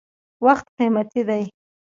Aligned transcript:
•وخت 0.45 0.67
قیمتي 0.77 1.21
دی. 1.29 1.43